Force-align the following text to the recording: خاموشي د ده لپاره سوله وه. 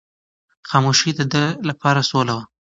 خاموشي 0.69 1.11
د 1.15 1.21
ده 1.33 1.43
لپاره 1.69 2.01
سوله 2.09 2.33
وه. 2.37 2.43